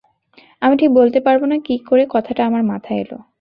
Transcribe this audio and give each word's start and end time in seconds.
আমি 0.61 0.75
ঠিক 0.77 0.91
বলতে 0.93 1.19
পারব 1.19 1.41
না, 1.45 1.57
কী 1.65 1.75
করে 1.89 2.03
কথাটা 2.09 2.41
আমার 2.45 2.63
মাথায় 2.63 2.99
এল। 2.99 3.11